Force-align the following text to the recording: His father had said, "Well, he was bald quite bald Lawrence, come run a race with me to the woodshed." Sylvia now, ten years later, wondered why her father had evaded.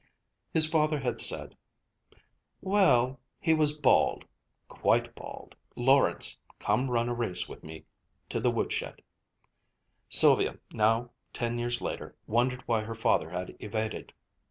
His 0.51 0.65
father 0.67 0.99
had 0.99 1.19
said, 1.19 1.55
"Well, 2.59 3.19
he 3.39 3.53
was 3.53 3.77
bald 3.77 4.25
quite 4.67 5.13
bald 5.13 5.53
Lawrence, 5.75 6.39
come 6.57 6.89
run 6.89 7.07
a 7.07 7.13
race 7.13 7.47
with 7.47 7.63
me 7.63 7.85
to 8.29 8.39
the 8.39 8.49
woodshed." 8.49 9.03
Sylvia 10.09 10.57
now, 10.73 11.11
ten 11.33 11.59
years 11.59 11.81
later, 11.81 12.15
wondered 12.25 12.63
why 12.67 12.81
her 12.81 12.95
father 12.95 13.29
had 13.29 13.55
evaded. 13.59 14.11